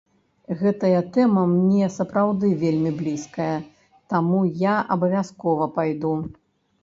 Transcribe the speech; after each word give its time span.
Гэтая 0.59 1.01
тэма 1.15 1.41
мне 1.49 1.89
сапраўды 1.97 2.49
вельмі 2.63 2.91
блізкая, 3.01 3.51
таму 4.13 4.39
я 4.63 4.75
абавязкова 4.95 5.67
пайду. 5.77 6.15